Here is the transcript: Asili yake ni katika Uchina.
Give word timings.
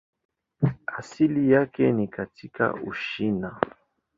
Asili 0.93 1.51
yake 1.51 1.91
ni 1.91 2.07
katika 2.07 2.73
Uchina. 2.73 3.57